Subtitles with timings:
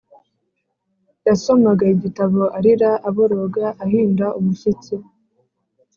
[1.27, 4.95] yasomaga igitabo arira aboroga, ahinda umushyitsi,